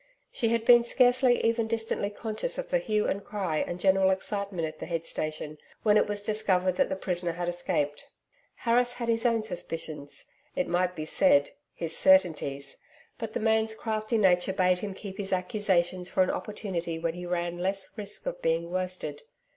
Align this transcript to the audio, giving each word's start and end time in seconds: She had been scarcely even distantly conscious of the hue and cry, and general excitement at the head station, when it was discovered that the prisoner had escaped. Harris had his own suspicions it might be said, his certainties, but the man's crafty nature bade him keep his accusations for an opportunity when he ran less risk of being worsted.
She 0.31 0.49
had 0.49 0.65
been 0.65 0.83
scarcely 0.83 1.43
even 1.45 1.67
distantly 1.67 2.09
conscious 2.09 2.57
of 2.57 2.69
the 2.71 2.79
hue 2.79 3.05
and 3.05 3.23
cry, 3.23 3.57
and 3.59 3.79
general 3.79 4.09
excitement 4.09 4.67
at 4.67 4.79
the 4.79 4.87
head 4.87 5.05
station, 5.05 5.59
when 5.83 5.95
it 5.95 6.07
was 6.07 6.23
discovered 6.23 6.75
that 6.77 6.89
the 6.89 6.95
prisoner 6.95 7.33
had 7.33 7.47
escaped. 7.47 8.09
Harris 8.55 8.93
had 8.95 9.09
his 9.09 9.27
own 9.27 9.43
suspicions 9.43 10.25
it 10.55 10.67
might 10.67 10.95
be 10.95 11.05
said, 11.05 11.51
his 11.75 11.95
certainties, 11.95 12.77
but 13.19 13.33
the 13.33 13.39
man's 13.39 13.75
crafty 13.75 14.17
nature 14.17 14.53
bade 14.53 14.79
him 14.79 14.95
keep 14.95 15.19
his 15.19 15.31
accusations 15.31 16.09
for 16.09 16.23
an 16.23 16.31
opportunity 16.31 16.97
when 16.97 17.13
he 17.13 17.27
ran 17.27 17.59
less 17.59 17.95
risk 17.95 18.25
of 18.25 18.41
being 18.41 18.71
worsted. 18.71 19.21